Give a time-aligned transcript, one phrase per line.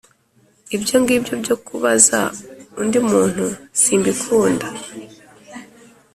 [0.75, 2.19] Ibyo ngibyo byo kubaza
[2.81, 3.45] undi muntu
[3.81, 4.67] simbukunda